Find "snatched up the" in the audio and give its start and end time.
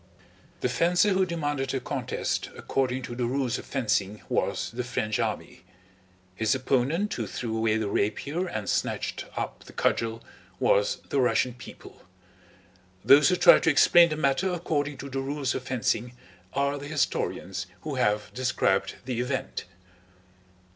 8.67-9.73